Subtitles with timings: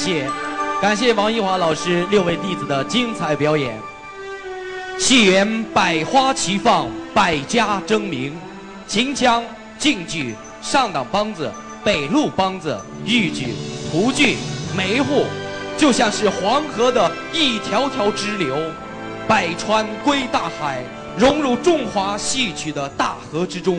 [0.00, 0.26] 谢，
[0.80, 3.78] 感谢王一华老师六位弟子的精彩表演。
[4.98, 8.34] 戏园百花齐放，百家争鸣，
[8.86, 9.44] 秦腔、
[9.78, 11.52] 晋剧、上党梆子、
[11.84, 13.48] 北路梆子、豫剧、
[13.92, 14.38] 胡剧、
[14.74, 15.26] 梅户，
[15.76, 18.56] 就像是黄河的一条条支流，
[19.28, 20.82] 百川归大海，
[21.18, 23.78] 融入中华戏曲的大河之中。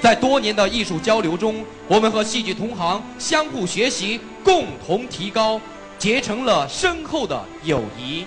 [0.00, 5.60] 在多年的艺术交流中，我们和戏剧同行相互学习，共同提高，
[5.98, 8.24] 结成了深厚的友谊。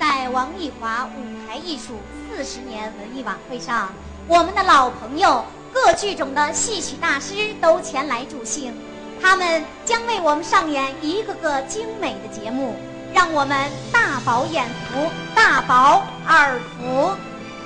[0.00, 3.92] 在王艺华舞台艺术四十年文艺晚会上，
[4.26, 8.74] 我们的老朋友各剧种的戏曲大师都前来助兴，
[9.20, 12.74] 他们将为我们上演一个个精美的节目，
[13.12, 17.10] 让我们大饱眼福，大饱耳福。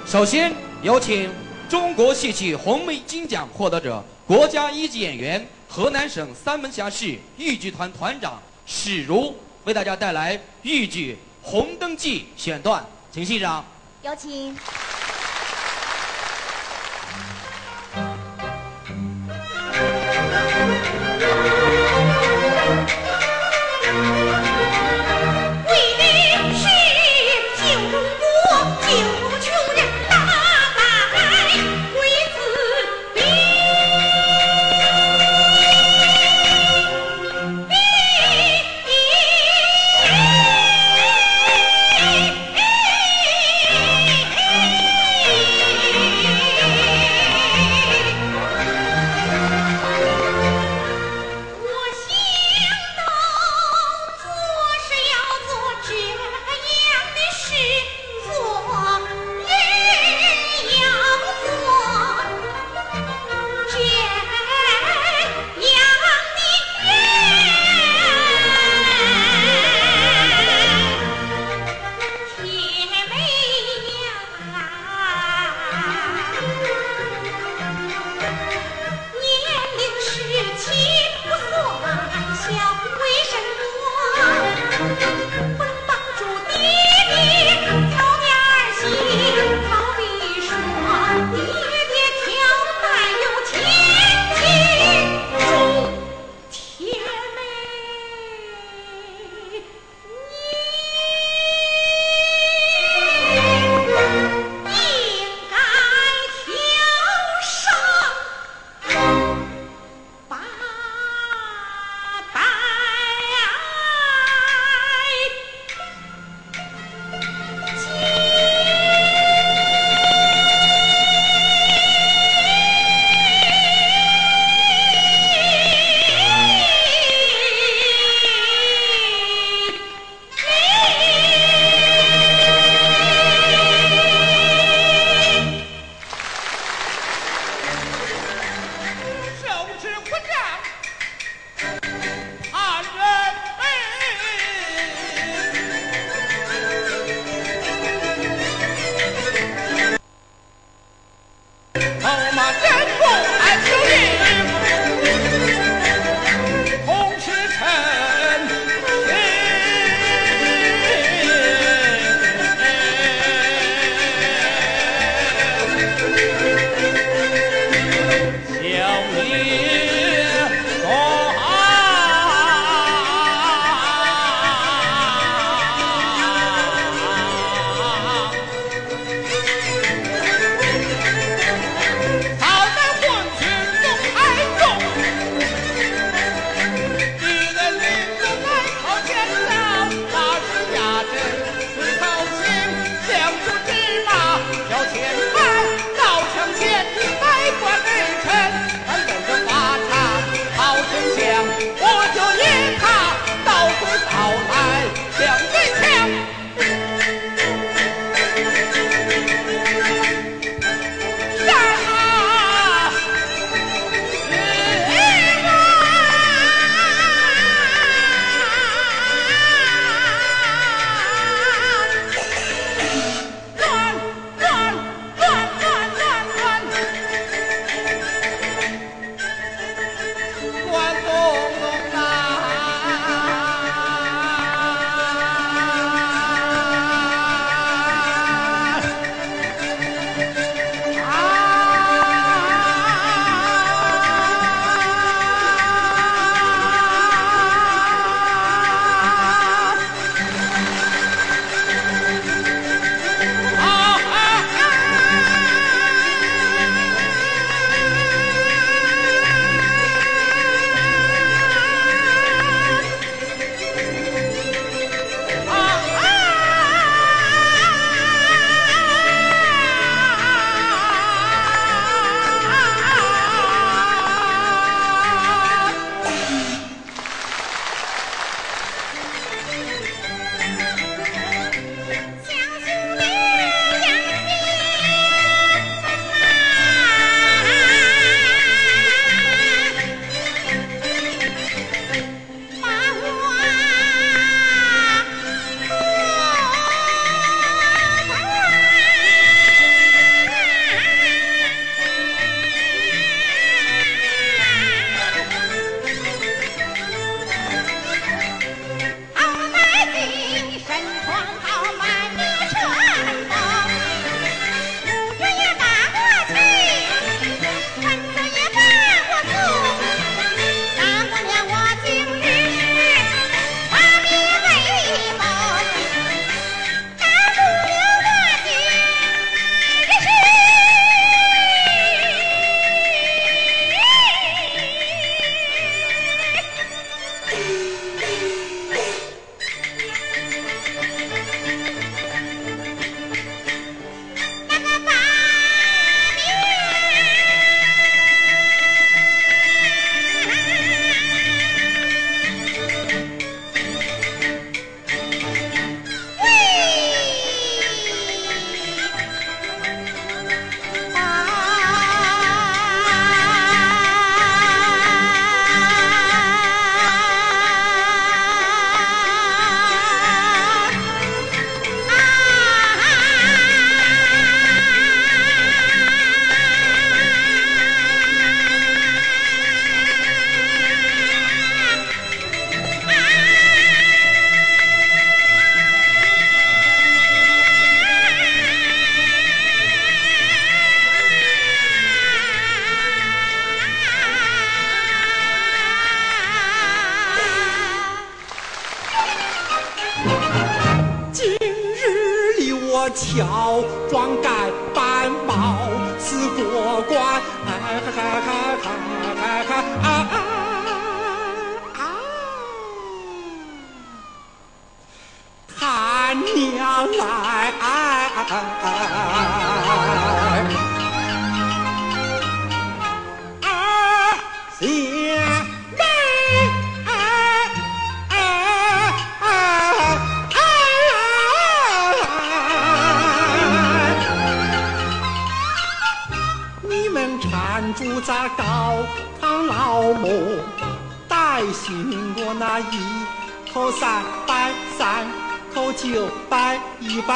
[0.05, 1.31] 首先有请
[1.71, 9.33] 中国戏曲红梅金奖获得者、国家一级演员、河南省三门峡市豫剧团团长史如
[9.65, 11.17] 为大家带来豫剧。
[11.49, 13.65] 《红灯记》选段，请欣赏。
[14.03, 14.53] 有请。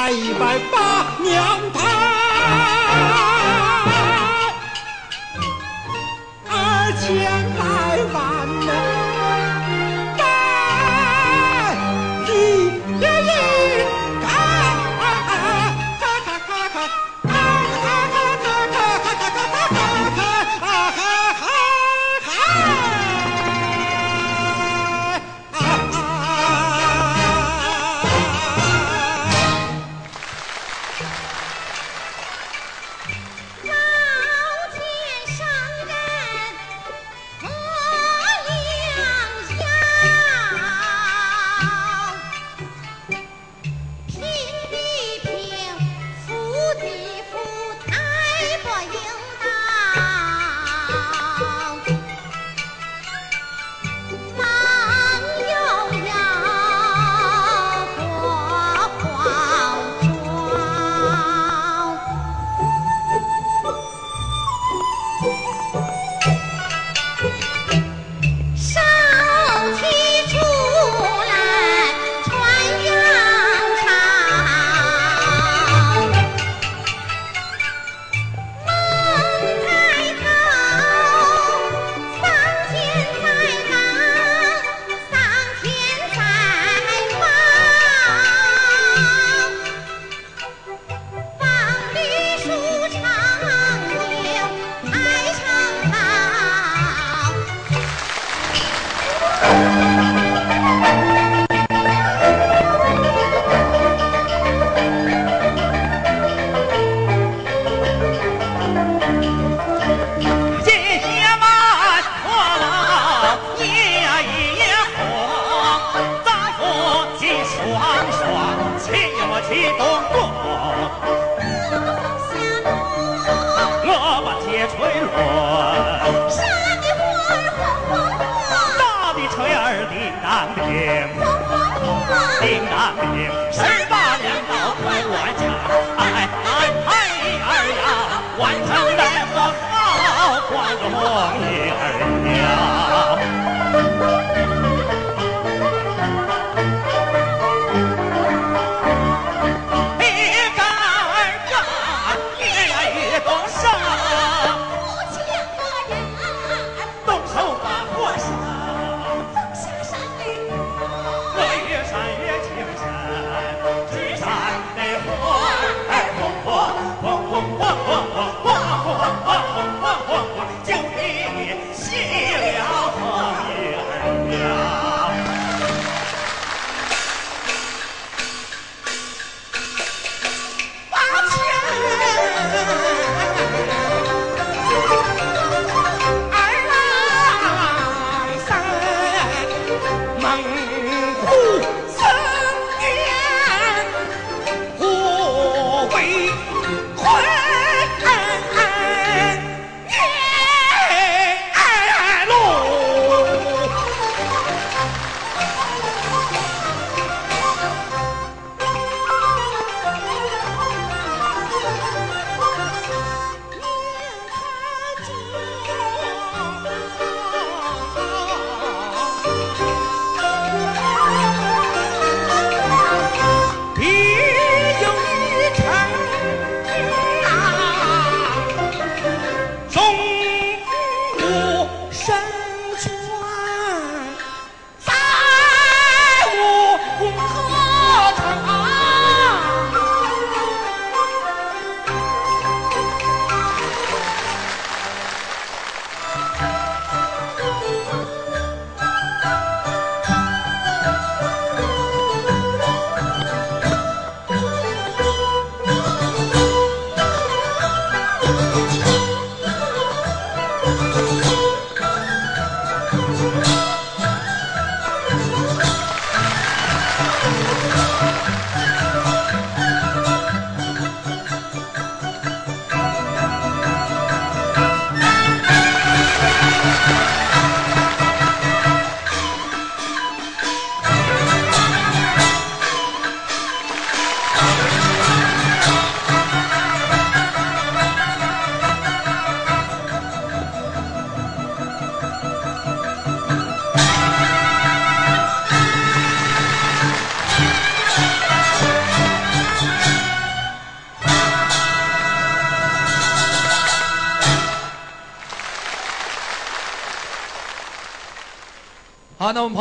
[0.04, 1.80] 拜一拜八娘胎，
[6.46, 7.53] 二千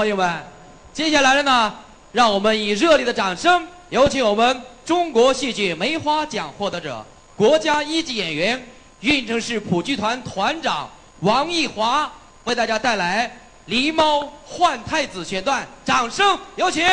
[0.03, 0.43] 朋友们，
[0.91, 1.73] 接下来的呢，
[2.11, 7.05] 让我们以热烈的掌声，有请我们中国戏剧梅花奖获得者、
[7.37, 8.67] 国家一级演员、
[8.99, 10.89] 运城市普剧团团长
[11.21, 12.11] 王义华，
[12.43, 13.39] 为大家带来
[13.71, 16.85] 《狸猫换太子》选段，掌声有请。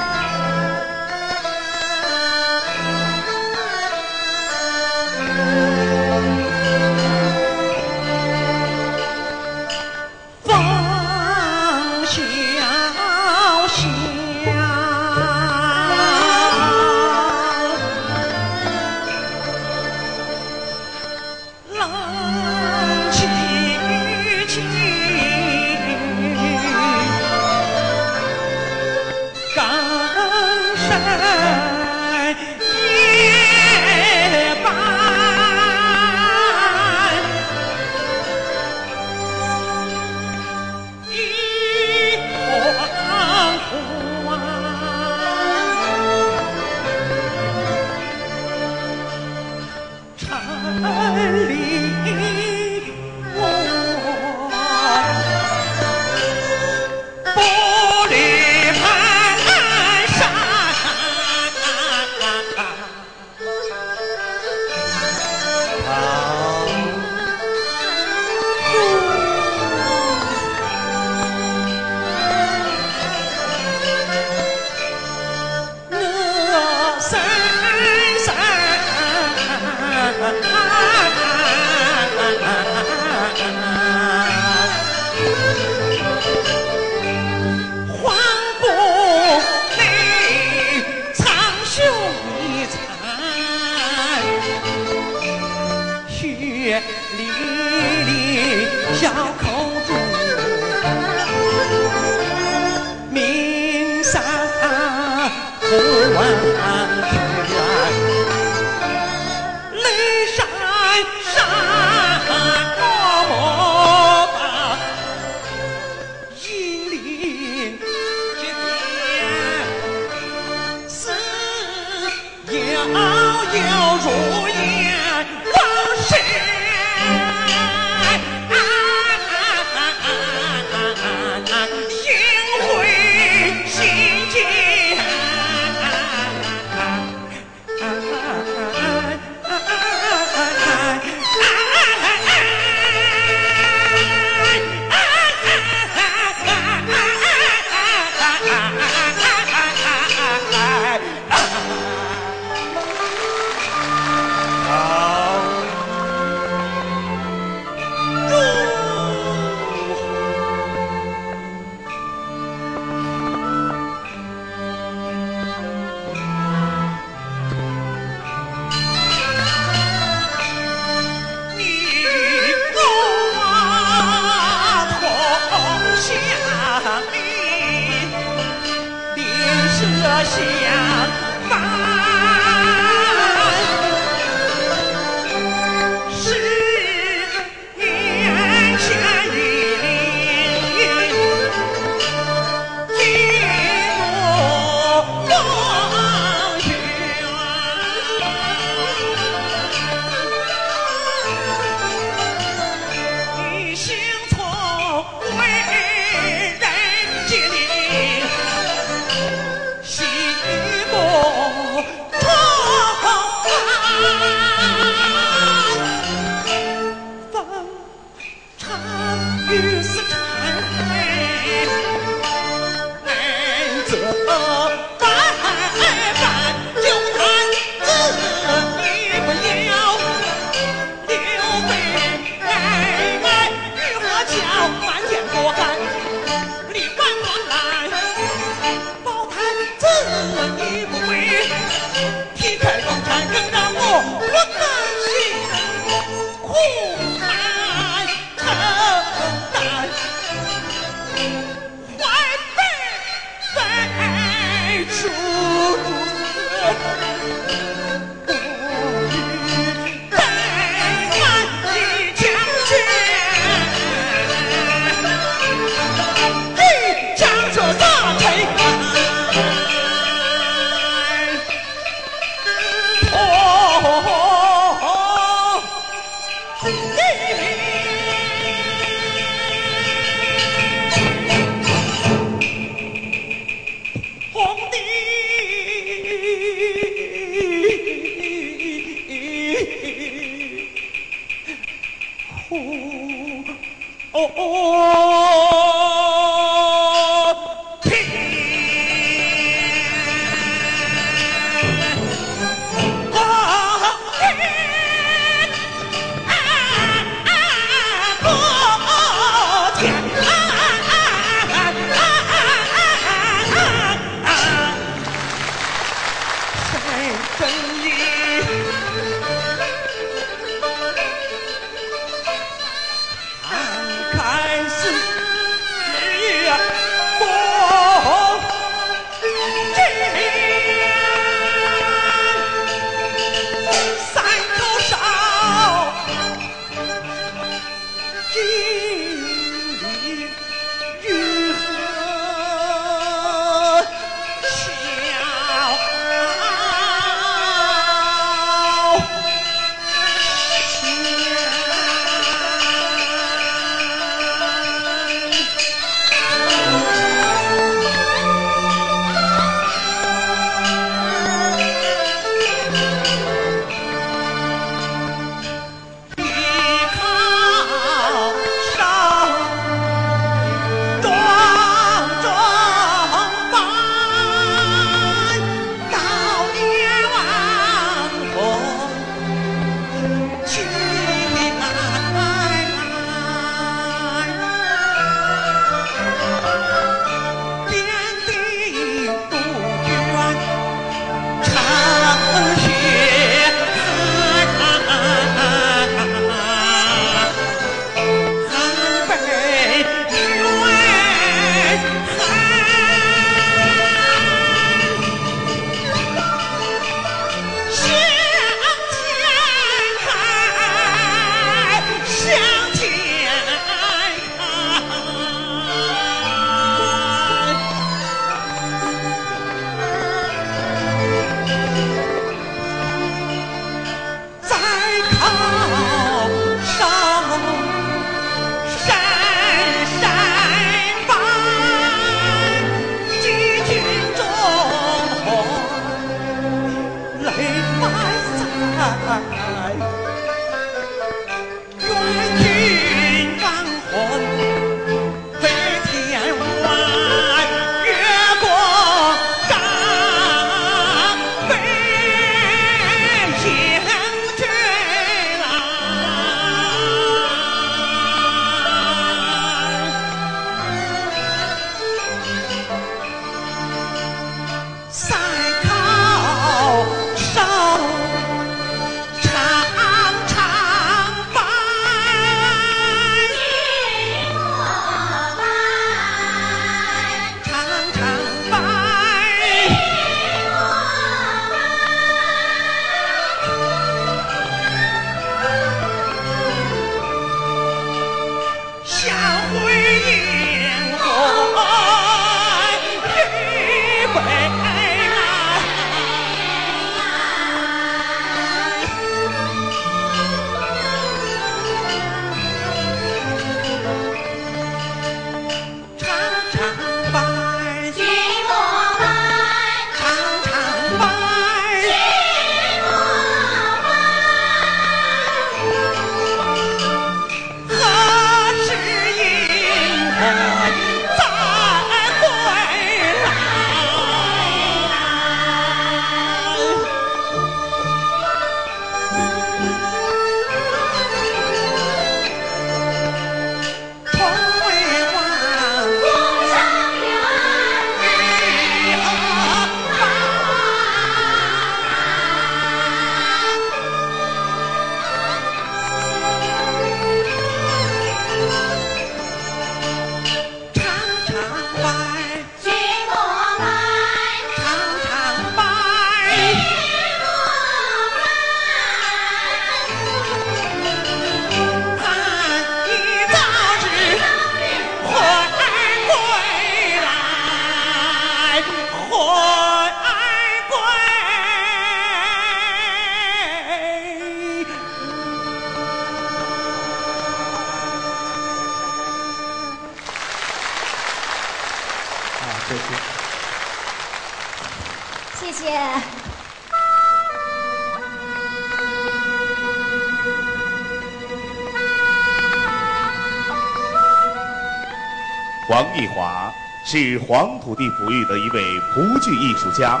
[596.92, 600.00] 是黄土地璞玉的一位蒲剧艺术家，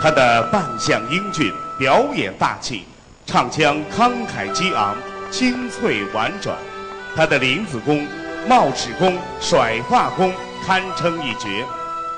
[0.00, 2.84] 他的扮相英俊，表演大气，
[3.26, 4.94] 唱腔慷慨激昂，
[5.32, 6.56] 清脆婉转。
[7.16, 8.06] 他的林子功、
[8.48, 10.32] 帽齿功、甩发功
[10.64, 11.66] 堪称一绝。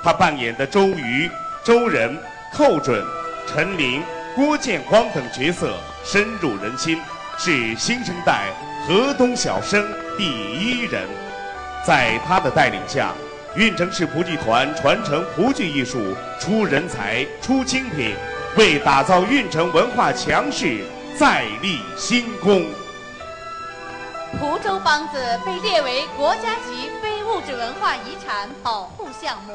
[0.02, 1.30] 他扮演的周瑜、
[1.64, 2.14] 周仁、
[2.52, 3.02] 寇准、
[3.46, 4.02] 陈琳、
[4.36, 7.00] 郭建光等角色深入人心，
[7.38, 8.50] 是新生代
[8.86, 9.82] 河东小生
[10.18, 11.08] 第一人。
[11.86, 13.14] 在他的带领下，
[13.56, 18.14] 运城市蒲剧团传承蒲剧艺术，出人才、出精品，
[18.56, 20.84] 为打造运城文化强势
[21.18, 22.64] 再立新功。
[24.38, 29.54] 蒲州梆子被列为国家级非物质文化遗产保护项目，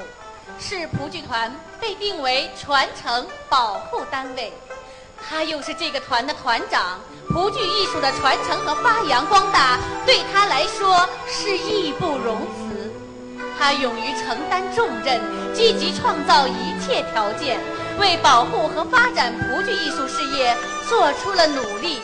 [0.59, 4.51] 是蒲剧团被定为传承保护单位。
[5.27, 12.64] 他又是这个团的团长，蒲剧艺术的传承和发扬光大，对他来说是义不容辞。
[13.57, 15.21] 他勇于承担重任，
[15.53, 17.59] 积极创造一切条件，
[17.97, 20.55] 为保护和发展蒲剧艺术事业
[20.87, 22.01] 做出了努力。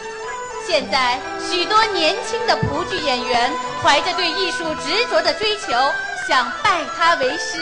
[0.66, 3.52] 现在，许多年轻的蒲剧演员
[3.84, 5.74] 怀着对艺术执着的追求，
[6.28, 7.60] 想拜他为师。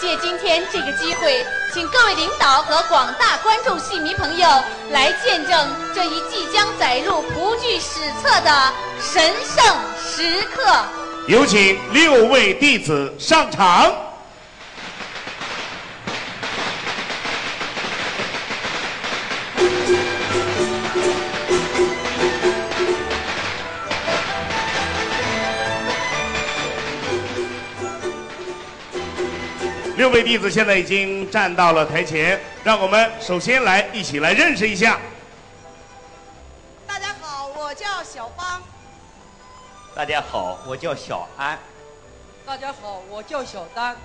[0.00, 4.48] 借今天这个机会，请各位领导和广大观众戏迷朋友
[4.90, 9.64] 来见证这一即将载入蒲剧史册的神圣
[10.02, 11.03] 时刻。
[11.26, 13.90] 有请六位弟子上场。
[29.96, 34.98] 六位弟子现在已经站到了台前，让我们首先来一起来认识一下。
[36.86, 38.62] 大家好，我叫小芳。
[39.96, 41.56] 大家好，我叫小安。
[42.44, 43.96] 大家好，我叫小丹。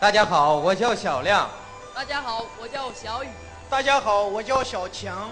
[0.00, 1.46] 大家好，我叫小亮。
[1.94, 3.28] 大家好，我叫小雨。
[3.68, 5.28] 大家好，我叫小强。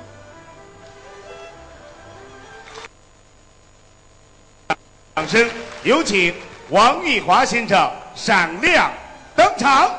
[5.16, 5.50] 掌声
[5.82, 6.34] 有请
[6.68, 8.92] 王玉华先生闪亮。
[9.34, 9.90] 登场，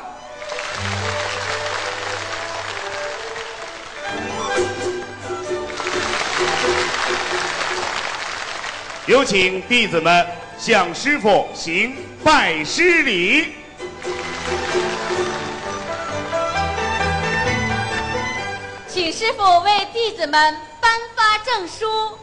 [9.10, 10.24] 有请弟子们
[10.56, 13.54] 向师傅行拜师礼。
[18.86, 22.16] 请师傅为弟子们颁发证书。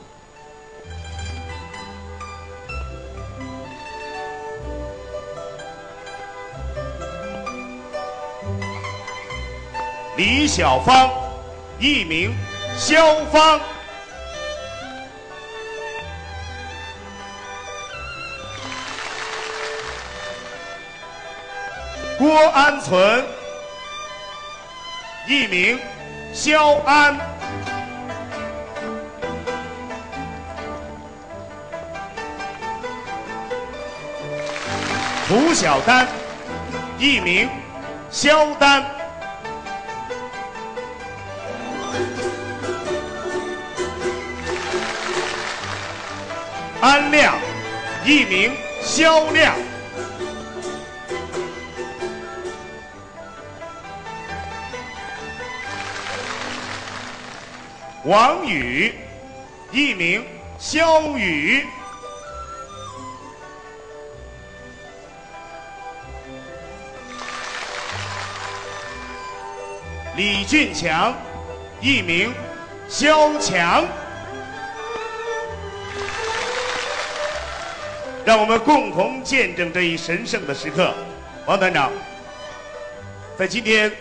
[10.15, 11.11] 李小芳，
[11.81, 12.33] 艺名
[12.77, 13.59] 肖芳。
[22.17, 23.23] 郭安存，
[25.27, 25.79] 艺名
[26.33, 27.15] 肖安。
[35.27, 36.07] 涂小丹，
[36.97, 37.47] 艺名
[38.09, 38.83] 肖丹。
[46.81, 47.35] 安亮，
[48.03, 49.53] 艺名肖亮。
[58.07, 58.93] 王宇，
[59.69, 60.25] 艺名
[60.57, 61.65] 肖宇。
[70.15, 71.13] 李俊强，
[71.81, 72.33] 艺名
[72.87, 73.85] 肖强。
[78.23, 80.93] 让我们共同见证这一神圣的时刻，
[81.45, 81.91] 王团长。
[83.37, 83.91] 在今天，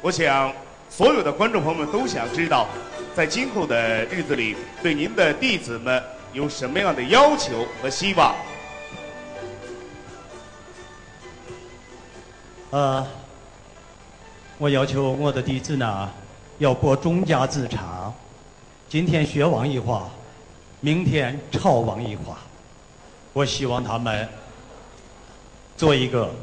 [0.00, 0.52] 我想
[0.88, 2.68] 所有的观众朋友们都想知道，
[3.14, 8.34] 在今后的日子里，对您的弟子们有什么样的要求和希望？
[12.70, 13.06] 呃，
[14.58, 16.10] 我要求我的弟子呢，
[16.58, 18.12] 要过众家之长，
[18.88, 20.10] 今天学王一华，
[20.80, 22.36] 明天抄王一华。
[23.32, 24.28] 我希望他们
[25.76, 26.34] 做一个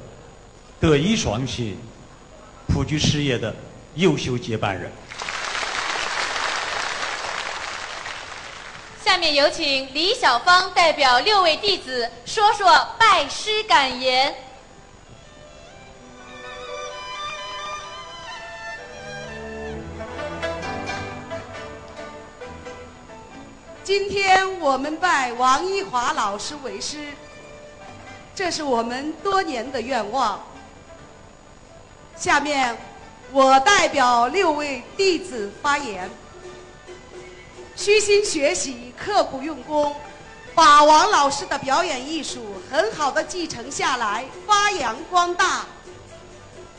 [0.80, 1.78] 德艺双馨、
[2.66, 3.54] 普剧事业的
[3.96, 4.90] 优秀接班人。
[9.22, 14.34] 下面有请李小芳代表六位弟子说说拜师感言。
[23.84, 27.10] 今天我们拜王一华老师为师，
[28.34, 30.42] 这是我们多年的愿望。
[32.16, 32.76] 下面
[33.32, 36.10] 我代表六位弟子发言。
[37.76, 39.96] 虚心学习，刻苦用功，
[40.54, 45.66] 把王老师的表演艺术很好的继承下来，发扬光大。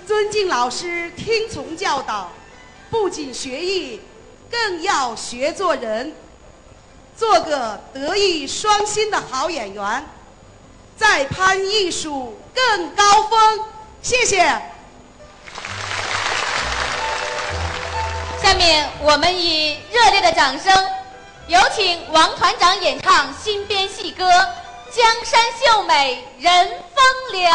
[0.07, 2.31] 尊敬老师，听从教导，
[2.91, 4.01] 不仅学艺，
[4.51, 6.15] 更要学做人，
[7.17, 10.07] 做个德艺双馨的好演员，
[10.97, 13.61] 再攀艺术更高峰。
[14.03, 14.72] 谢谢。
[18.43, 20.75] 下面我们以热烈的掌声，
[21.47, 27.49] 有请王团长演唱新编戏歌《江山秀美人风流》。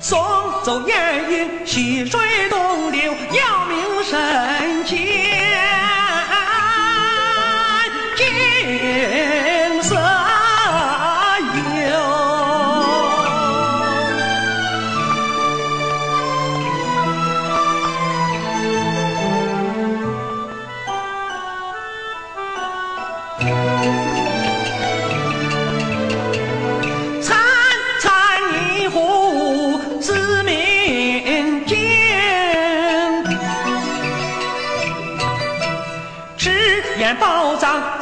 [0.00, 0.18] 送
[0.62, 0.94] 走夜
[1.28, 2.55] 莺，溪水。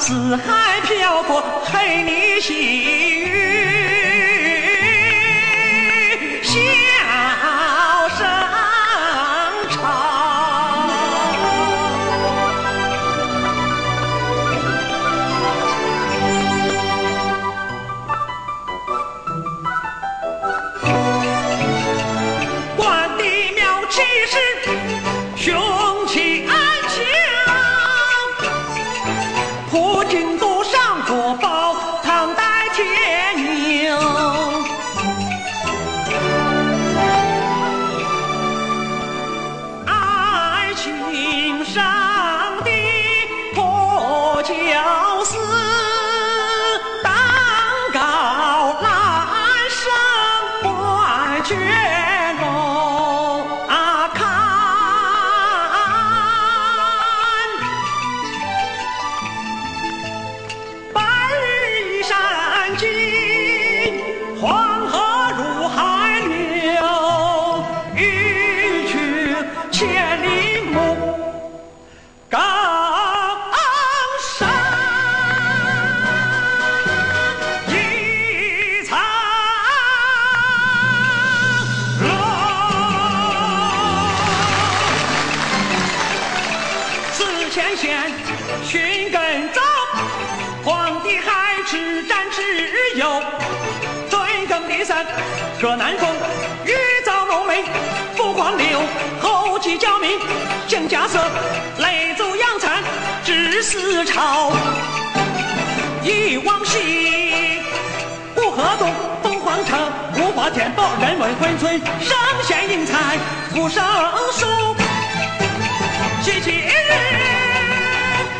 [0.06, 3.13] 四海漂泊，陪你行。
[95.64, 96.06] 河南风，
[96.66, 96.72] 玉
[97.06, 97.64] 照龙眉，
[98.14, 98.82] 凤凰柳，
[99.18, 100.20] 后继焦明，
[100.68, 101.18] 行家色，
[101.78, 102.82] 雷奏扬残，
[103.24, 104.52] 治四朝。
[106.02, 107.62] 忆往昔，
[108.36, 108.92] 五河东，
[109.22, 113.16] 凤凰城，五花天宝，人文荟萃，圣贤英才
[113.54, 113.82] 不胜
[114.32, 114.44] 数。
[116.20, 116.72] 喜今日，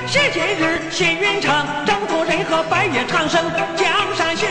[0.07, 4.47] 喜今日，新运城，征途人和，百业长生，江山秀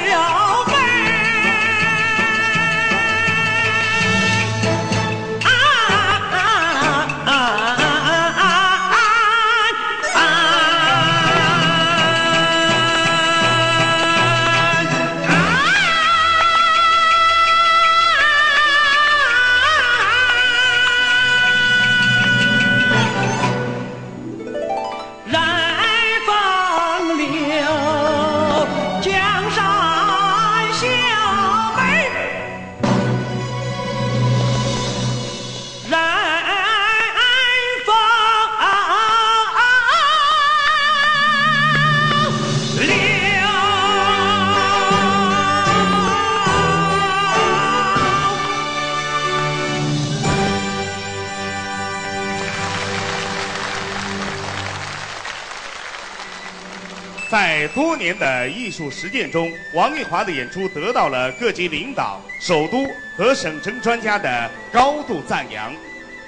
[58.44, 62.86] 的艺术实践中，王艺华的演出得到了各级领导、首都
[63.16, 65.74] 和省城专家的高度赞扬。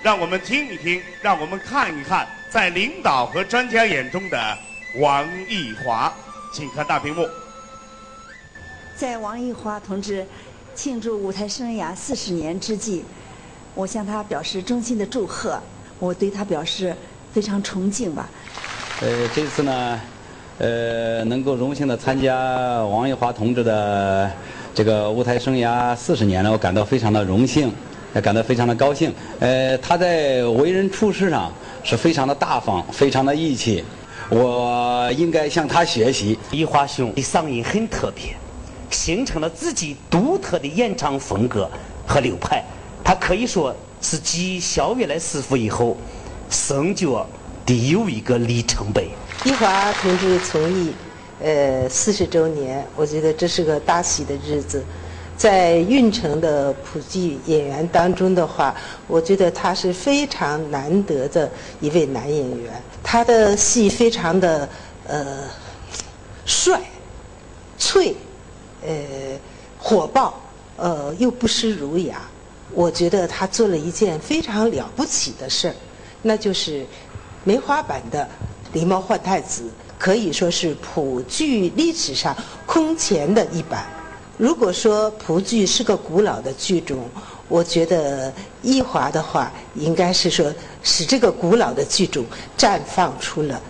[0.01, 4.57] 让我们听一听，让我们看一看，在领导和专家眼中的
[4.97, 6.13] 王艺华。
[6.53, 7.27] 请看大屏幕。
[8.95, 10.25] 在王艺华同志
[10.73, 13.03] 庆祝舞台生涯四十年之际，
[13.73, 15.61] 我向他表示衷心的祝贺。
[15.99, 16.95] 我对他表示
[17.33, 18.29] 非常崇敬吧。
[19.01, 19.99] 呃，这次呢。
[20.57, 24.31] 呃，能够荣幸的参加王玉华同志的
[24.73, 27.69] 这个舞台生涯四十年了，我感到非常的荣幸，
[28.13, 29.13] 也感到非常的高兴。
[29.39, 31.51] 呃，他在为人处事上
[31.83, 33.83] 是非常的大方，非常的义气，
[34.29, 36.39] 我应该向他学习。
[36.51, 38.33] 艺华兄的嗓音很特别，
[38.89, 41.69] 形成了自己独特的演唱风格
[42.07, 42.63] 和流派。
[43.03, 45.97] 他可以说是继小月来师傅以后，
[46.49, 47.27] 声角
[47.65, 49.09] 的又一个里程碑。
[49.43, 50.91] 一华同志从艺，
[51.39, 54.83] 呃，四十周年，我觉得这是个大喜的日子。
[55.37, 58.73] 在运城的普剧演员当中的话，
[59.05, 62.81] 我觉得他是非常难得的一位男演员。
[63.03, 64.67] 他的戏非常的
[65.05, 65.43] 呃
[66.45, 66.81] 帅、
[67.77, 68.15] 脆、
[68.81, 68.89] 呃
[69.77, 70.41] 火爆，
[70.77, 72.21] 呃又不失儒雅。
[72.73, 75.75] 我觉得他做了一件非常了不起的事儿，
[76.23, 76.85] 那就是
[77.43, 78.27] 梅花版的。
[78.75, 79.63] 狸猫换太子
[79.97, 83.85] 可以说是普剧历史上空前的一版。
[84.37, 87.09] 如果说蒲剧是个古老的剧种，
[87.47, 90.53] 我觉得艺华的话应该是说
[90.83, 92.25] 使这个古老的剧种
[92.57, 93.61] 绽放出了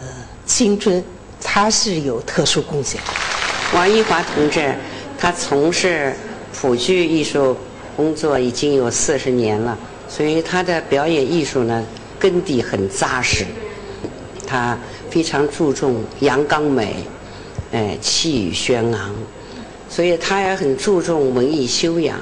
[0.00, 0.06] 呃
[0.46, 1.02] 青春，
[1.42, 3.00] 他是有特殊贡献。
[3.74, 4.72] 王艺华同志，
[5.18, 6.14] 他从事
[6.54, 7.56] 普剧艺术
[7.96, 9.76] 工作已经有四十年了，
[10.08, 11.84] 所以他的表演艺术呢
[12.16, 13.44] 根底很扎实。
[14.52, 14.76] 他
[15.08, 16.96] 非常注重阳刚美，
[17.72, 19.10] 哎，气宇轩昂，
[19.88, 22.18] 所以他也很注重文艺修养，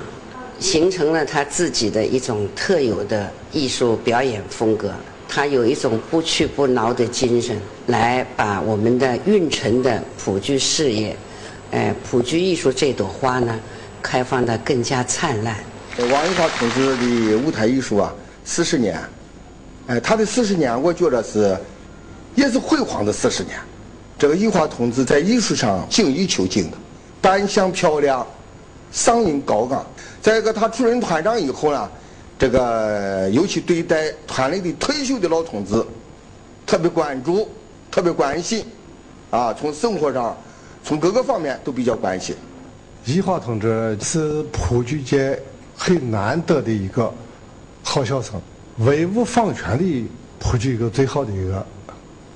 [0.60, 4.92] 形成了他自己的一种特有的艺术表演风格。
[5.28, 11.16] 他有一种不屈不挠的精神，来把我们的运城的普剧事业，
[11.72, 13.58] 哎，普剧艺术这朵花呢，
[14.00, 15.56] 开放的更加灿烂。
[15.98, 18.14] 王一华同志的舞台艺术啊，
[18.44, 18.96] 四十年，
[19.88, 21.58] 哎，他的四十年，我觉得是。
[22.40, 23.58] 也是辉煌的四十年，
[24.18, 26.76] 这个艺华同志在艺术上精益求精的，
[27.20, 28.26] 扮相漂亮，
[28.90, 29.78] 嗓音高亢。
[30.22, 31.90] 再一个，他出任团长以后呢，
[32.38, 35.84] 这个尤其对待团里的退休的老同志，
[36.66, 37.46] 特别关注，
[37.90, 38.64] 特别关心，
[39.28, 40.34] 啊，从生活上，
[40.82, 42.34] 从各个方面都比较关心。
[43.04, 45.38] 易华同志是普剧界
[45.76, 47.12] 很难得的一个
[47.82, 48.40] 好小生，
[48.78, 51.66] 威武放权的普剧一个最好的一个。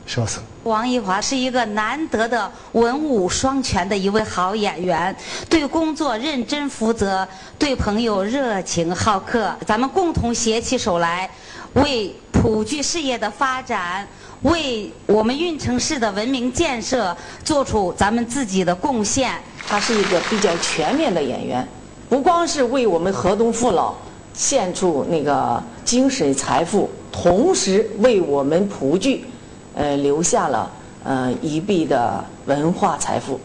[0.06, 5.14] 小生王一华是一个难得的文武双全的一位好演员，
[5.48, 7.26] 对工作认真负责，
[7.58, 9.54] 对朋友热情好客。
[9.66, 11.28] 咱们共同携起手来，
[11.74, 14.06] 为普剧事业的发展，
[14.42, 19.32] 为我们运城市的文明建设做出咱们自己的贡献。
[19.66, 21.66] 他是一个比较全面的演员，
[22.08, 23.94] 不光是为我们河东父老
[24.34, 29.24] 献出那个精神财富，同时为我们普剧。
[29.74, 30.70] 呃，留下了
[31.02, 33.40] 呃一臂的文化财富，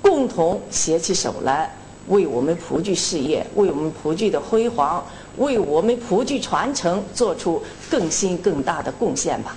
[0.00, 1.74] 共同携起手来，
[2.08, 5.04] 为我们蒲剧事业，为我们蒲剧的辉煌，
[5.36, 9.54] 为我们蒲剧传承做出更新更大的贡献吧。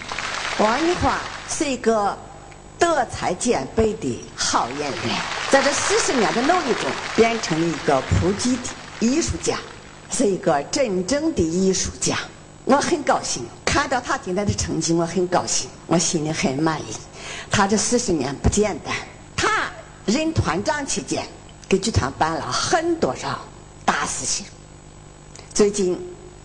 [0.59, 1.17] 王一华
[1.47, 2.17] 是一个
[2.78, 5.15] 德才兼备的好演员，
[5.49, 9.57] 在这四十年的努力中，变成了一个普剧的艺术家，
[10.11, 12.17] 是一个真正的艺术家。
[12.65, 16.86] 我很高兴看到他今天的成绩，我很高兴，我心里很满意。
[17.51, 18.95] 他这四十年不简单，
[19.36, 19.70] 他
[20.07, 21.24] 任团长期间
[21.67, 23.39] 给剧团办了很多少
[23.86, 24.43] 大事情。
[25.53, 25.95] 最近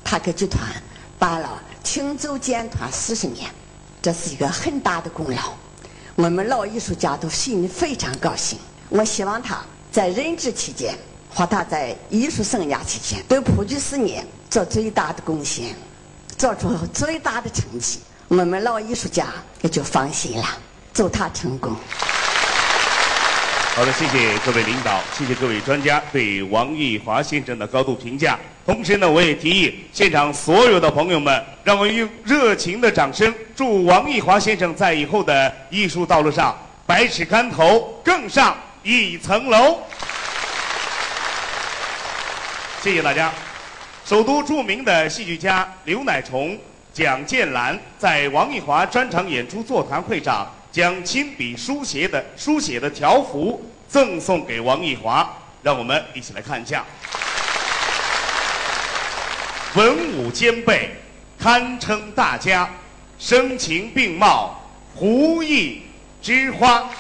[0.05, 0.70] 他给剧团
[1.18, 3.51] 办了庆祝建团四十年。
[4.03, 5.55] 这是一个很大的功劳，
[6.16, 8.59] 我们老艺术家都心里非常高兴。
[8.91, 10.95] 我希望他在任职期间
[11.31, 15.75] 和他在艺术生涯期间，对普剧事业做最大的贡献，
[16.37, 18.01] 做出最大的成绩。
[18.28, 19.26] 我们老艺术家
[19.62, 20.45] 也就放心了，
[20.93, 21.74] 祝他成功。
[23.76, 28.39] 好的，谢谢各位领导，谢谢各位专家对王益华先生的高度评价。
[28.64, 36.57] 同时呢，我也提议现场所有的朋友们，让我们用热情的掌声，祝王益华先生在以后的艺术道路上
[36.87, 39.80] 百尺竿头，更上一层楼。
[42.80, 43.32] 谢谢大家。
[44.05, 46.59] 首都著名的戏剧家刘乃崇、
[46.93, 50.47] 蒋建兰在王益华专场演出座谈会上。
[50.71, 55.33] 将亲笔书写的书写的条幅赠送给王益华，
[55.63, 56.85] 让我们一起来看一下。
[59.77, 60.91] 文武兼备，
[61.39, 62.69] 堪称大家，
[63.21, 64.61] 声情并茂，
[64.97, 65.83] 胡艺
[66.21, 66.91] 之花。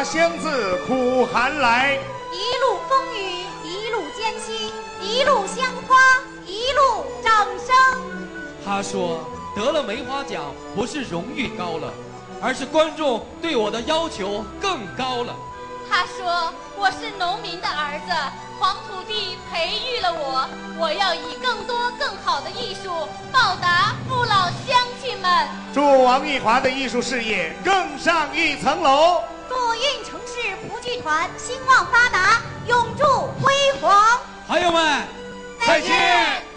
[0.00, 1.98] 梅花香自苦寒来。
[2.32, 4.72] 一路风雨，一路艰辛，
[5.02, 5.94] 一路香花，
[6.46, 7.76] 一路掌声。
[8.64, 9.22] 他说
[9.54, 11.92] ：“得了梅花奖，不是荣誉高了，
[12.40, 15.36] 而是观众对我的要求更高了。
[15.90, 18.12] 他说：“我是农民的儿子，
[18.58, 20.48] 黄土地培育了我，
[20.78, 22.90] 我要以更多更好的艺术
[23.30, 29.20] 报答父老乡亲们。”祝王艺华的艺术事业更上一层楼。
[31.36, 33.04] 兴旺发达，永驻
[33.42, 34.20] 辉煌。
[34.46, 35.02] 朋友们，
[35.66, 36.49] 再见。